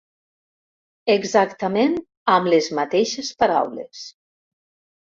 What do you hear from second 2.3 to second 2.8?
amb les